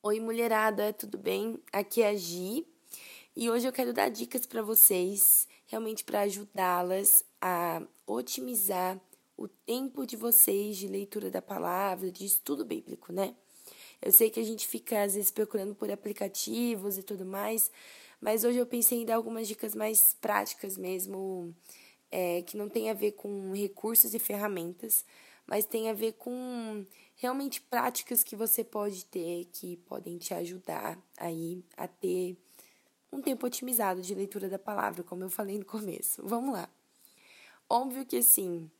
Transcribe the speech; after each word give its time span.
Oi, 0.00 0.20
mulherada, 0.20 0.92
tudo 0.92 1.18
bem? 1.18 1.58
Aqui 1.72 2.02
é 2.02 2.10
a 2.10 2.14
Gi 2.14 2.64
e 3.34 3.50
hoje 3.50 3.66
eu 3.66 3.72
quero 3.72 3.92
dar 3.92 4.08
dicas 4.08 4.46
para 4.46 4.62
vocês, 4.62 5.48
realmente 5.66 6.04
para 6.04 6.20
ajudá-las 6.20 7.24
a 7.40 7.82
otimizar 8.06 9.00
o 9.36 9.48
tempo 9.48 10.06
de 10.06 10.14
vocês 10.14 10.76
de 10.76 10.86
leitura 10.86 11.32
da 11.32 11.42
palavra, 11.42 12.12
de 12.12 12.24
estudo 12.24 12.64
bíblico, 12.64 13.12
né? 13.12 13.34
Eu 14.00 14.12
sei 14.12 14.30
que 14.30 14.38
a 14.38 14.44
gente 14.44 14.68
fica 14.68 15.02
às 15.02 15.14
vezes 15.14 15.32
procurando 15.32 15.74
por 15.74 15.90
aplicativos 15.90 16.96
e 16.96 17.02
tudo 17.02 17.26
mais, 17.26 17.68
mas 18.20 18.44
hoje 18.44 18.58
eu 18.58 18.66
pensei 18.66 19.02
em 19.02 19.04
dar 19.04 19.16
algumas 19.16 19.48
dicas 19.48 19.74
mais 19.74 20.16
práticas 20.20 20.78
mesmo, 20.78 21.52
é, 22.08 22.42
que 22.42 22.56
não 22.56 22.68
tem 22.68 22.88
a 22.88 22.94
ver 22.94 23.12
com 23.12 23.52
recursos 23.52 24.14
e 24.14 24.18
ferramentas, 24.20 25.04
mas 25.48 25.64
tem 25.64 25.88
a 25.88 25.94
ver 25.94 26.12
com 26.12 26.84
realmente 27.16 27.60
práticas 27.62 28.22
que 28.22 28.36
você 28.36 28.62
pode 28.62 29.06
ter 29.06 29.46
que 29.46 29.78
podem 29.78 30.18
te 30.18 30.34
ajudar 30.34 30.98
aí 31.16 31.64
a 31.76 31.88
ter 31.88 32.36
um 33.10 33.22
tempo 33.22 33.46
otimizado 33.46 34.02
de 34.02 34.14
leitura 34.14 34.48
da 34.48 34.58
palavra, 34.58 35.02
como 35.02 35.24
eu 35.24 35.30
falei 35.30 35.58
no 35.58 35.64
começo. 35.64 36.22
Vamos 36.22 36.52
lá. 36.52 36.68
Óbvio 37.68 38.04
que 38.04 38.18
assim, 38.18 38.70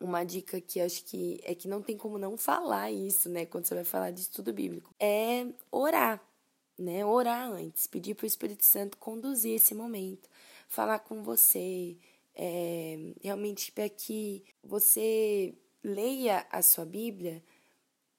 uma 0.00 0.24
dica 0.24 0.60
que 0.60 0.80
acho 0.80 1.04
que 1.04 1.40
é 1.44 1.54
que 1.54 1.68
não 1.68 1.80
tem 1.80 1.96
como 1.96 2.18
não 2.18 2.36
falar 2.36 2.90
isso, 2.90 3.28
né, 3.28 3.46
quando 3.46 3.66
você 3.66 3.74
vai 3.76 3.84
falar 3.84 4.10
de 4.10 4.20
estudo 4.20 4.52
bíblico, 4.52 4.92
é 4.98 5.46
orar, 5.70 6.20
né? 6.76 7.04
Orar 7.04 7.50
antes, 7.52 7.86
pedir 7.86 8.14
para 8.14 8.24
o 8.24 8.26
Espírito 8.26 8.64
Santo 8.64 8.96
conduzir 8.98 9.54
esse 9.54 9.74
momento, 9.74 10.28
falar 10.68 10.98
com 11.00 11.22
você, 11.22 11.96
é, 12.34 13.14
realmente 13.20 13.72
para 13.72 13.88
que 13.88 14.44
você 14.62 15.54
leia 15.82 16.46
a 16.50 16.62
sua 16.62 16.84
Bíblia, 16.84 17.42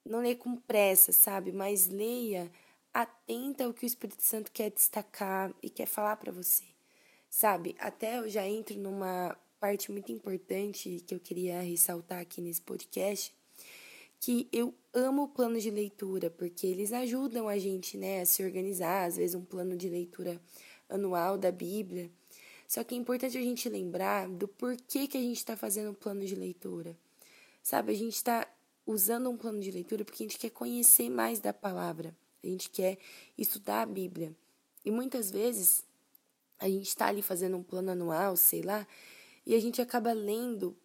não 0.05 0.21
leia 0.21 0.35
com 0.35 0.55
pressa, 0.55 1.11
sabe? 1.11 1.51
Mas 1.51 1.87
leia 1.87 2.51
atenta 2.93 3.65
ao 3.65 3.73
que 3.73 3.85
o 3.85 3.87
Espírito 3.87 4.23
Santo 4.23 4.51
quer 4.51 4.71
destacar 4.71 5.53
e 5.61 5.69
quer 5.69 5.85
falar 5.85 6.17
para 6.17 6.31
você, 6.31 6.63
sabe? 7.29 7.75
Até 7.79 8.19
eu 8.19 8.29
já 8.29 8.47
entro 8.47 8.77
numa 8.77 9.37
parte 9.59 9.91
muito 9.91 10.11
importante 10.11 11.03
que 11.05 11.13
eu 11.13 11.19
queria 11.19 11.61
ressaltar 11.61 12.19
aqui 12.19 12.41
nesse 12.41 12.61
podcast, 12.61 13.33
que 14.19 14.47
eu 14.51 14.73
amo 14.93 15.23
o 15.23 15.27
plano 15.27 15.59
de 15.59 15.69
leitura, 15.69 16.29
porque 16.29 16.65
eles 16.65 16.91
ajudam 16.91 17.47
a 17.47 17.57
gente, 17.57 17.97
né, 17.97 18.21
a 18.21 18.25
se 18.25 18.43
organizar, 18.43 19.05
às 19.05 19.17
vezes 19.17 19.35
um 19.35 19.45
plano 19.45 19.77
de 19.77 19.87
leitura 19.87 20.41
anual 20.89 21.37
da 21.37 21.51
Bíblia. 21.51 22.09
Só 22.67 22.83
que 22.83 22.95
é 22.95 22.97
importante 22.97 23.37
a 23.37 23.41
gente 23.41 23.69
lembrar 23.69 24.27
do 24.27 24.47
porquê 24.47 25.07
que 25.07 25.17
a 25.17 25.21
gente 25.21 25.37
está 25.37 25.55
fazendo 25.55 25.91
um 25.91 25.93
plano 25.93 26.25
de 26.25 26.35
leitura. 26.35 26.95
Sabe, 27.61 27.91
a 27.91 27.95
gente 27.95 28.15
está 28.15 28.47
usando 28.85 29.29
um 29.29 29.37
plano 29.37 29.59
de 29.59 29.71
leitura 29.71 30.03
porque 30.03 30.23
a 30.23 30.27
gente 30.27 30.39
quer 30.39 30.49
conhecer 30.49 31.09
mais 31.09 31.39
da 31.39 31.53
palavra, 31.53 32.15
a 32.43 32.47
gente 32.47 32.69
quer 32.69 32.97
estudar 33.37 33.83
a 33.83 33.85
Bíblia. 33.85 34.35
E 34.83 34.89
muitas 34.89 35.29
vezes 35.29 35.83
a 36.57 36.67
gente 36.67 36.87
está 36.87 37.07
ali 37.07 37.21
fazendo 37.21 37.57
um 37.57 37.63
plano 37.63 37.91
anual, 37.91 38.35
sei 38.35 38.61
lá, 38.61 38.87
e 39.45 39.55
a 39.55 39.59
gente 39.59 39.81
acaba 39.81 40.11
lendo 40.11 40.75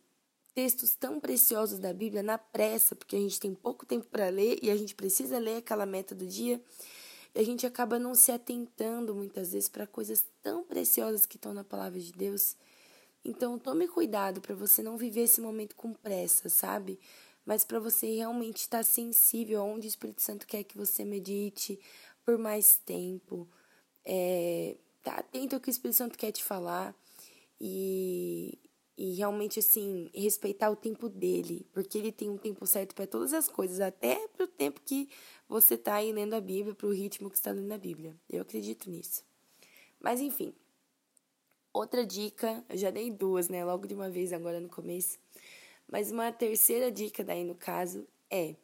textos 0.54 0.94
tão 0.94 1.18
preciosos 1.18 1.78
da 1.78 1.92
Bíblia 1.92 2.22
na 2.22 2.38
pressa, 2.38 2.94
porque 2.94 3.16
a 3.16 3.18
gente 3.18 3.40
tem 3.40 3.54
pouco 3.54 3.84
tempo 3.84 4.06
para 4.06 4.28
ler 4.28 4.58
e 4.62 4.70
a 4.70 4.76
gente 4.76 4.94
precisa 4.94 5.38
ler 5.38 5.56
aquela 5.56 5.84
meta 5.84 6.14
do 6.14 6.26
dia, 6.26 6.62
e 7.34 7.40
a 7.40 7.44
gente 7.44 7.66
acaba 7.66 7.98
não 7.98 8.14
se 8.14 8.30
atentando 8.30 9.14
muitas 9.14 9.52
vezes 9.52 9.68
para 9.68 9.86
coisas 9.86 10.24
tão 10.42 10.62
preciosas 10.62 11.26
que 11.26 11.36
estão 11.36 11.52
na 11.52 11.64
palavra 11.64 11.98
de 11.98 12.12
Deus 12.12 12.56
então, 13.24 13.58
tome 13.58 13.88
cuidado 13.88 14.40
para 14.40 14.54
você 14.54 14.82
não 14.82 14.98
viver 14.98 15.22
esse 15.22 15.40
momento 15.40 15.74
com 15.74 15.94
pressa, 15.94 16.48
sabe? 16.50 17.00
Mas 17.44 17.64
para 17.64 17.80
você 17.80 18.14
realmente 18.14 18.58
estar 18.58 18.84
sensível 18.84 19.62
aonde 19.62 19.86
o 19.86 19.88
Espírito 19.88 20.20
Santo 20.20 20.46
quer 20.46 20.62
que 20.64 20.76
você 20.76 21.04
medite 21.04 21.80
por 22.24 22.36
mais 22.36 22.76
tempo. 22.76 23.48
É, 24.04 24.76
tá 25.02 25.14
atento 25.16 25.54
ao 25.54 25.60
que 25.60 25.68
o 25.68 25.70
Espírito 25.70 25.96
Santo 25.96 26.18
quer 26.18 26.32
te 26.32 26.44
falar 26.44 26.94
e, 27.58 28.58
e 28.96 29.14
realmente, 29.14 29.58
assim, 29.58 30.10
respeitar 30.14 30.70
o 30.70 30.76
tempo 30.76 31.08
dele, 31.08 31.66
porque 31.72 31.96
ele 31.96 32.12
tem 32.12 32.28
um 32.28 32.36
tempo 32.36 32.66
certo 32.66 32.94
para 32.94 33.06
todas 33.06 33.32
as 33.32 33.48
coisas, 33.48 33.80
até 33.80 34.28
para 34.28 34.44
o 34.44 34.48
tempo 34.48 34.82
que 34.84 35.08
você 35.48 35.74
está 35.74 35.94
aí 35.94 36.12
lendo 36.12 36.34
a 36.34 36.40
Bíblia, 36.40 36.74
para 36.74 36.86
o 36.86 36.92
ritmo 36.92 37.30
que 37.30 37.36
está 37.36 37.52
lendo 37.52 37.72
a 37.72 37.78
Bíblia. 37.78 38.14
Eu 38.28 38.42
acredito 38.42 38.90
nisso. 38.90 39.22
Mas, 39.98 40.20
enfim. 40.20 40.54
Outra 41.74 42.06
dica, 42.06 42.64
eu 42.68 42.78
já 42.78 42.88
dei 42.88 43.10
duas, 43.10 43.48
né? 43.48 43.64
Logo 43.64 43.84
de 43.88 43.94
uma 43.94 44.08
vez 44.08 44.32
agora 44.32 44.60
no 44.60 44.68
começo. 44.68 45.18
Mas 45.90 46.12
uma 46.12 46.30
terceira 46.30 46.88
dica 46.88 47.24
daí 47.24 47.42
no 47.42 47.56
caso 47.56 48.06
é: 48.30 48.54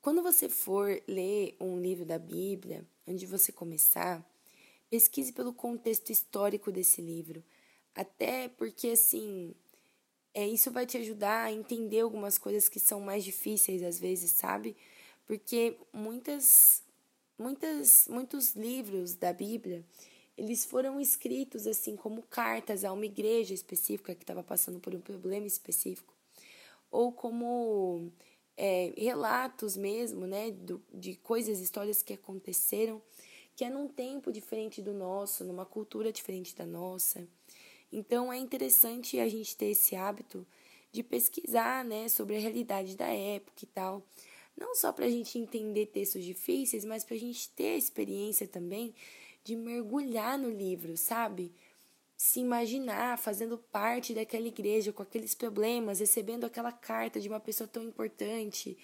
quando 0.00 0.22
você 0.22 0.48
for 0.48 0.98
ler 1.06 1.54
um 1.60 1.78
livro 1.78 2.06
da 2.06 2.18
Bíblia, 2.18 2.86
onde 3.06 3.26
você 3.26 3.52
começar, 3.52 4.26
pesquise 4.88 5.30
pelo 5.30 5.52
contexto 5.52 6.08
histórico 6.08 6.72
desse 6.72 7.02
livro. 7.02 7.44
Até 7.94 8.48
porque 8.48 8.88
assim, 8.88 9.54
é, 10.32 10.48
isso 10.48 10.70
vai 10.70 10.86
te 10.86 10.96
ajudar 10.96 11.44
a 11.44 11.52
entender 11.52 12.00
algumas 12.00 12.38
coisas 12.38 12.66
que 12.66 12.80
são 12.80 12.98
mais 12.98 13.24
difíceis 13.24 13.82
às 13.82 14.00
vezes, 14.00 14.30
sabe? 14.30 14.74
Porque 15.26 15.76
muitas, 15.92 16.82
muitas, 17.38 18.08
muitos 18.08 18.54
livros 18.54 19.14
da 19.14 19.34
Bíblia 19.34 19.84
eles 20.38 20.64
foram 20.64 21.00
escritos 21.00 21.66
assim 21.66 21.96
como 21.96 22.22
cartas 22.22 22.84
a 22.84 22.92
uma 22.92 23.04
igreja 23.04 23.52
específica 23.52 24.14
que 24.14 24.22
estava 24.22 24.42
passando 24.42 24.78
por 24.78 24.94
um 24.94 25.00
problema 25.00 25.46
específico, 25.46 26.14
ou 26.90 27.12
como 27.12 28.12
é, 28.56 28.92
relatos 28.96 29.76
mesmo, 29.76 30.26
né, 30.26 30.52
do, 30.52 30.80
de 30.94 31.16
coisas, 31.16 31.58
histórias 31.58 32.02
que 32.02 32.12
aconteceram, 32.12 33.02
que 33.56 33.64
é 33.64 33.70
num 33.70 33.88
tempo 33.88 34.32
diferente 34.32 34.80
do 34.80 34.94
nosso, 34.94 35.44
numa 35.44 35.66
cultura 35.66 36.12
diferente 36.12 36.54
da 36.54 36.64
nossa. 36.64 37.26
Então 37.90 38.32
é 38.32 38.38
interessante 38.38 39.18
a 39.18 39.28
gente 39.28 39.56
ter 39.56 39.66
esse 39.66 39.96
hábito 39.96 40.46
de 40.92 41.02
pesquisar, 41.02 41.84
né, 41.84 42.08
sobre 42.08 42.36
a 42.36 42.40
realidade 42.40 42.96
da 42.96 43.08
época 43.08 43.64
e 43.64 43.66
tal. 43.66 44.04
Não 44.56 44.74
só 44.74 44.92
para 44.92 45.06
a 45.06 45.10
gente 45.10 45.36
entender 45.36 45.86
textos 45.86 46.24
difíceis, 46.24 46.84
mas 46.84 47.04
para 47.04 47.16
a 47.16 47.18
gente 47.18 47.50
ter 47.50 47.74
a 47.74 47.76
experiência 47.76 48.46
também 48.46 48.94
de 49.48 49.56
mergulhar 49.56 50.38
no 50.38 50.50
livro, 50.50 50.94
sabe? 50.94 51.50
Se 52.14 52.38
imaginar 52.38 53.16
fazendo 53.16 53.56
parte 53.56 54.12
daquela 54.12 54.46
igreja 54.46 54.92
com 54.92 55.02
aqueles 55.02 55.34
problemas, 55.34 56.00
recebendo 56.00 56.44
aquela 56.44 56.70
carta 56.70 57.18
de 57.18 57.30
uma 57.30 57.40
pessoa 57.40 57.66
tão 57.66 57.82
importante. 57.82 58.76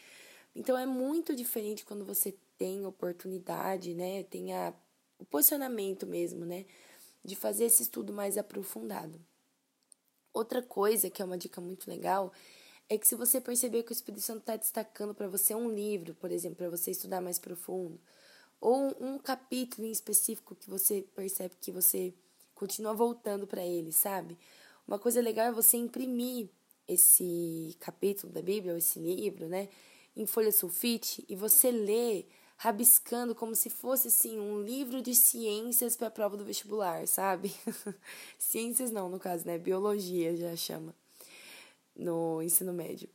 Então 0.56 0.78
é 0.78 0.86
muito 0.86 1.36
diferente 1.36 1.84
quando 1.84 2.02
você 2.02 2.34
tem 2.56 2.86
oportunidade, 2.86 3.92
né? 3.92 4.22
Tem 4.22 4.54
a, 4.54 4.72
o 5.18 5.24
posicionamento 5.26 6.06
mesmo, 6.06 6.46
né? 6.46 6.64
De 7.22 7.36
fazer 7.36 7.66
esse 7.66 7.82
estudo 7.82 8.10
mais 8.10 8.38
aprofundado. 8.38 9.20
Outra 10.32 10.62
coisa 10.62 11.10
que 11.10 11.20
é 11.20 11.24
uma 11.26 11.36
dica 11.36 11.60
muito 11.60 11.90
legal 11.90 12.32
é 12.88 12.96
que 12.96 13.06
se 13.06 13.14
você 13.14 13.38
perceber 13.38 13.82
que 13.82 13.92
o 13.92 13.98
Espírito 13.98 14.22
Santo 14.22 14.40
está 14.40 14.56
destacando 14.56 15.14
para 15.14 15.28
você 15.28 15.54
um 15.54 15.68
livro, 15.68 16.14
por 16.14 16.32
exemplo, 16.32 16.56
para 16.56 16.70
você 16.70 16.90
estudar 16.90 17.20
mais 17.20 17.38
profundo, 17.38 18.00
ou 18.64 18.96
um 18.98 19.18
capítulo 19.18 19.86
em 19.86 19.90
específico 19.90 20.54
que 20.54 20.70
você 20.70 21.04
percebe 21.14 21.54
que 21.60 21.70
você 21.70 22.14
continua 22.54 22.94
voltando 22.94 23.46
para 23.46 23.62
ele, 23.62 23.92
sabe? 23.92 24.38
Uma 24.88 24.98
coisa 24.98 25.20
legal 25.20 25.48
é 25.48 25.52
você 25.52 25.76
imprimir 25.76 26.48
esse 26.88 27.76
capítulo 27.78 28.32
da 28.32 28.40
Bíblia, 28.40 28.72
ou 28.72 28.78
esse 28.78 28.98
livro, 28.98 29.48
né, 29.48 29.68
em 30.16 30.24
folha 30.24 30.50
sulfite 30.50 31.22
e 31.28 31.36
você 31.36 31.70
lê 31.70 32.24
rabiscando 32.56 33.34
como 33.34 33.54
se 33.54 33.68
fosse 33.68 34.08
assim 34.08 34.40
um 34.40 34.62
livro 34.62 35.02
de 35.02 35.14
ciências 35.14 35.94
para 35.94 36.06
a 36.06 36.10
prova 36.10 36.34
do 36.34 36.44
vestibular, 36.44 37.06
sabe? 37.06 37.54
ciências 38.38 38.90
não, 38.90 39.10
no 39.10 39.20
caso, 39.20 39.46
né? 39.46 39.58
Biologia 39.58 40.34
já 40.38 40.56
chama 40.56 40.94
no 41.94 42.40
ensino 42.40 42.72
médio. 42.72 43.10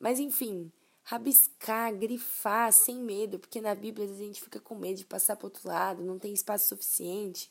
Mas 0.00 0.18
enfim, 0.18 0.72
rabiscar, 1.10 1.92
grifar 1.92 2.72
sem 2.72 2.94
medo, 2.94 3.36
porque 3.36 3.60
na 3.60 3.74
Bíblia 3.74 4.08
a 4.08 4.16
gente 4.16 4.40
fica 4.40 4.60
com 4.60 4.76
medo 4.76 4.98
de 4.98 5.04
passar 5.04 5.34
para 5.34 5.46
outro 5.46 5.66
lado, 5.66 6.04
não 6.04 6.20
tem 6.20 6.32
espaço 6.32 6.68
suficiente. 6.68 7.50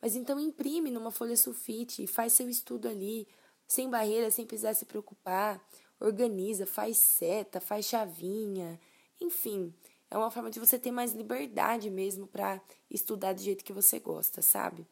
Mas 0.00 0.16
então 0.16 0.40
imprime 0.40 0.90
numa 0.90 1.10
folha 1.10 1.36
sulfite 1.36 2.02
e 2.02 2.06
faz 2.06 2.32
seu 2.32 2.48
estudo 2.48 2.88
ali, 2.88 3.28
sem 3.68 3.90
barreira, 3.90 4.30
sem 4.30 4.46
precisar 4.46 4.72
se 4.72 4.86
preocupar. 4.86 5.62
Organiza, 6.00 6.64
faz 6.64 6.96
seta, 6.96 7.60
faz 7.60 7.84
chavinha, 7.84 8.80
enfim, 9.20 9.74
é 10.10 10.16
uma 10.16 10.30
forma 10.30 10.50
de 10.50 10.58
você 10.58 10.78
ter 10.78 10.90
mais 10.90 11.12
liberdade 11.12 11.90
mesmo 11.90 12.26
para 12.26 12.62
estudar 12.90 13.34
do 13.34 13.42
jeito 13.42 13.62
que 13.62 13.74
você 13.74 13.98
gosta, 13.98 14.40
sabe? 14.40 14.86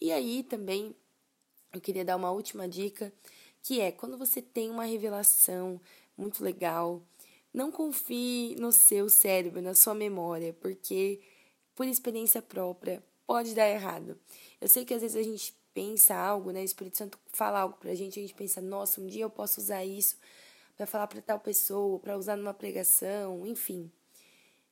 E 0.00 0.10
aí 0.10 0.42
também 0.42 0.96
eu 1.72 1.80
queria 1.80 2.04
dar 2.04 2.16
uma 2.16 2.32
última 2.32 2.68
dica, 2.68 3.12
que 3.62 3.80
é 3.80 3.92
quando 3.92 4.18
você 4.18 4.42
tem 4.42 4.68
uma 4.68 4.84
revelação 4.84 5.80
muito 6.16 6.42
legal, 6.42 7.02
não 7.52 7.70
confie 7.70 8.54
no 8.56 8.72
seu 8.72 9.08
cérebro, 9.08 9.60
na 9.60 9.74
sua 9.74 9.94
memória, 9.94 10.52
porque 10.60 11.20
por 11.74 11.86
experiência 11.86 12.40
própria 12.40 13.02
pode 13.26 13.54
dar 13.54 13.68
errado. 13.68 14.18
Eu 14.60 14.68
sei 14.68 14.84
que 14.84 14.94
às 14.94 15.02
vezes 15.02 15.16
a 15.16 15.22
gente 15.22 15.54
pensa 15.72 16.14
algo, 16.14 16.50
né? 16.50 16.60
O 16.60 16.64
Espírito 16.64 16.98
Santo 16.98 17.18
fala 17.32 17.60
algo 17.60 17.76
pra 17.78 17.94
gente, 17.94 18.18
a 18.18 18.22
gente 18.22 18.34
pensa, 18.34 18.60
nossa, 18.60 19.00
um 19.00 19.06
dia 19.06 19.22
eu 19.22 19.30
posso 19.30 19.60
usar 19.60 19.84
isso 19.84 20.16
para 20.76 20.86
falar 20.86 21.06
para 21.06 21.20
tal 21.20 21.38
pessoa, 21.38 21.98
para 21.98 22.16
usar 22.16 22.36
numa 22.36 22.54
pregação, 22.54 23.46
enfim. 23.46 23.90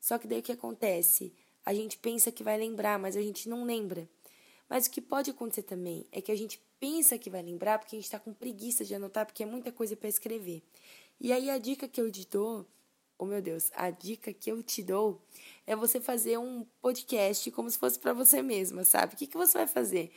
Só 0.01 0.19
que 0.19 0.27
daí 0.27 0.41
o 0.41 0.43
que 0.43 0.53
acontece? 0.53 1.33
A 1.65 1.75
gente 1.75 1.99
pensa 1.99 2.33
que 2.33 2.43
vai 2.43 2.57
lembrar, 2.57 2.99
mas 2.99 3.17
a 3.17 3.23
gente 3.23 3.49
não 3.49 3.65
lembra. 3.65 4.09
Mas 4.69 4.87
o 4.87 4.91
que 4.91 5.01
pode 5.01 5.31
acontecer 5.31 5.63
também 5.63 6.07
é 6.13 6.21
que 6.21 6.33
a 6.33 6.37
gente 6.37 6.61
pensa 6.79 7.19
que 7.19 7.31
vai 7.31 7.43
lembrar 7.43 7.79
porque 7.79 7.97
a 7.97 7.99
gente 7.99 8.07
está 8.07 8.19
com 8.19 8.33
preguiça 8.33 8.85
de 8.85 8.95
anotar, 8.95 9.27
porque 9.27 9.43
é 9.43 9.47
muita 9.47 9.73
coisa 9.73 9.97
para 9.97 10.09
escrever. 10.09 10.63
E 11.21 11.33
aí 11.33 11.51
a 11.51 11.59
dica 11.59 11.89
que 11.89 12.01
eu 12.01 12.11
te 12.11 12.27
dou, 12.29 12.65
oh 13.19 13.25
meu 13.25 13.43
Deus, 13.43 13.71
a 13.75 13.91
dica 13.91 14.33
que 14.33 14.51
eu 14.51 14.63
te 14.63 14.83
dou 14.83 15.21
é 15.67 15.75
você 15.75 16.01
fazer 16.01 16.39
um 16.39 16.65
podcast 16.81 17.51
como 17.51 17.69
se 17.69 17.79
fosse 17.79 17.99
para 17.99 18.13
você 18.13 18.41
mesma, 18.41 18.85
sabe? 18.85 19.15
O 19.15 19.17
que, 19.17 19.27
que 19.27 19.37
você 19.37 19.59
vai 19.59 19.67
fazer? 19.67 20.13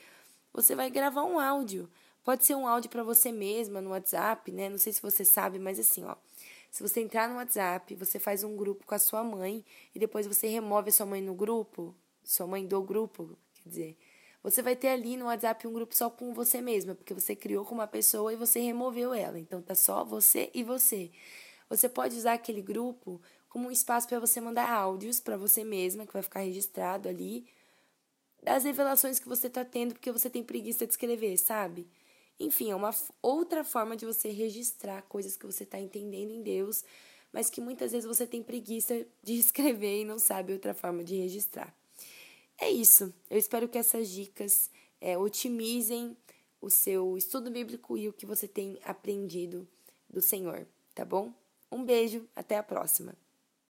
Você 0.54 0.76
vai 0.76 0.90
gravar 0.90 1.24
um 1.24 1.40
áudio. 1.40 1.90
Pode 2.24 2.46
ser 2.46 2.54
um 2.56 2.68
áudio 2.68 2.90
para 2.90 3.04
você 3.04 3.32
mesma 3.32 3.82
no 3.82 3.90
WhatsApp, 3.92 4.52
né? 4.52 4.70
Não 4.70 4.78
sei 4.78 4.94
se 4.94 5.02
você 5.02 5.26
sabe, 5.26 5.58
mas 5.58 5.80
assim, 5.80 6.04
ó. 6.04 6.16
Se 6.70 6.84
você 6.84 7.02
entrar 7.02 7.28
no 7.28 7.36
WhatsApp, 7.36 7.96
você 7.96 8.20
faz 8.20 8.44
um 8.44 8.56
grupo 8.56 8.86
com 8.86 8.96
a 8.96 9.00
sua 9.00 9.24
mãe 9.24 9.66
e 9.94 10.00
depois 10.00 10.28
você 10.28 10.48
remove 10.48 10.90
a 10.90 10.94
sua 10.94 11.06
mãe 11.06 11.22
no 11.22 11.34
grupo, 11.34 11.96
sua 12.24 12.46
mãe 12.46 12.66
do 12.66 12.82
grupo, 12.82 13.38
quer 13.56 13.70
dizer, 13.70 13.98
você 14.44 14.62
vai 14.62 14.76
ter 14.76 14.88
ali 14.90 15.16
no 15.18 15.26
WhatsApp 15.26 15.68
um 15.68 15.74
grupo 15.74 15.96
só 15.96 16.10
com 16.10 16.34
você 16.34 16.62
mesma, 16.62 16.96
porque 16.96 17.14
você 17.14 17.36
criou 17.36 17.64
com 17.64 17.76
uma 17.76 17.88
pessoa 17.88 18.34
e 18.34 18.36
você 18.36 18.60
removeu 18.60 19.14
ela. 19.14 19.40
Então 19.40 19.62
tá 19.62 19.76
só 19.76 20.04
você 20.04 20.50
e 20.54 20.64
você. 20.64 21.12
Você 21.70 21.88
pode 21.88 22.18
usar 22.18 22.34
aquele 22.34 22.62
grupo 22.62 23.22
como 23.48 23.68
um 23.68 23.72
espaço 23.72 24.08
para 24.08 24.20
você 24.20 24.42
mandar 24.42 24.70
áudios 24.70 25.20
para 25.20 25.38
você 25.38 25.64
mesma, 25.64 26.06
que 26.06 26.14
vai 26.14 26.22
ficar 26.22 26.40
registrado 26.40 27.08
ali, 27.08 27.46
das 28.42 28.64
revelações 28.64 29.20
que 29.20 29.28
você 29.28 29.50
tá 29.50 29.64
tendo 29.64 29.94
porque 29.94 30.12
você 30.12 30.30
tem 30.30 30.44
preguiça 30.44 30.86
de 30.86 30.94
escrever, 30.94 31.38
sabe? 31.38 31.88
Enfim, 32.40 32.72
é 32.72 32.76
uma 32.76 32.90
outra 33.22 33.64
forma 33.64 33.96
de 33.96 34.06
você 34.06 34.30
registrar 34.30 35.04
coisas 35.04 35.38
que 35.38 35.46
você 35.46 35.64
está 35.64 35.80
entendendo 35.80 36.32
em 36.32 36.42
Deus, 36.42 36.84
mas 37.32 37.50
que 37.50 37.62
muitas 37.62 37.92
vezes 37.92 38.08
você 38.08 38.26
tem 38.26 38.42
preguiça 38.42 39.06
de 39.22 39.34
escrever 39.40 40.02
e 40.02 40.06
não 40.06 40.18
sabe 40.18 40.54
outra 40.54 40.74
forma 40.74 41.04
de 41.04 41.16
registrar. 41.16 41.76
É 42.62 42.70
isso. 42.70 43.12
Eu 43.28 43.40
espero 43.40 43.68
que 43.68 43.80
essas 43.80 44.08
dicas 44.08 44.70
é, 45.02 45.18
otimizem 45.18 46.16
o 46.62 46.70
seu 46.70 47.18
estudo 47.18 47.50
bíblico 47.50 47.98
e 47.98 48.08
o 48.08 48.14
que 48.14 48.24
você 48.24 48.48
tem 48.48 48.78
aprendido 48.86 49.68
do 50.08 50.22
Senhor, 50.22 50.68
tá 50.94 51.04
bom? 51.04 51.34
Um 51.72 51.84
beijo, 51.84 52.30
até 52.36 52.58
a 52.58 52.64
próxima. 52.64 53.16